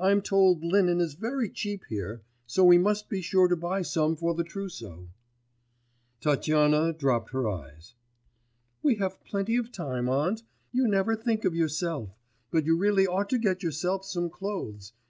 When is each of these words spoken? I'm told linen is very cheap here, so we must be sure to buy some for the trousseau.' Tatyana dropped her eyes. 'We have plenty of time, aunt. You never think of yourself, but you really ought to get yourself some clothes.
I'm 0.00 0.20
told 0.20 0.64
linen 0.64 1.00
is 1.00 1.14
very 1.14 1.48
cheap 1.48 1.84
here, 1.88 2.22
so 2.44 2.64
we 2.64 2.76
must 2.76 3.08
be 3.08 3.20
sure 3.22 3.46
to 3.46 3.54
buy 3.54 3.82
some 3.82 4.16
for 4.16 4.34
the 4.34 4.42
trousseau.' 4.42 5.10
Tatyana 6.20 6.92
dropped 6.92 7.30
her 7.30 7.48
eyes. 7.48 7.94
'We 8.82 8.96
have 8.96 9.22
plenty 9.24 9.54
of 9.56 9.70
time, 9.70 10.08
aunt. 10.08 10.42
You 10.72 10.88
never 10.88 11.14
think 11.14 11.44
of 11.44 11.54
yourself, 11.54 12.18
but 12.50 12.66
you 12.66 12.76
really 12.76 13.06
ought 13.06 13.30
to 13.30 13.38
get 13.38 13.62
yourself 13.62 14.04
some 14.04 14.28
clothes. 14.28 14.92